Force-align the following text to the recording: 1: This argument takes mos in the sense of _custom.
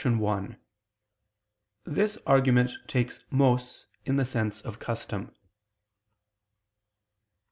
1: 0.03 0.57
This 1.83 2.17
argument 2.25 2.71
takes 2.87 3.19
mos 3.29 3.85
in 4.03 4.15
the 4.15 4.25
sense 4.25 4.59
of 4.61 4.79
_custom. 4.79 5.31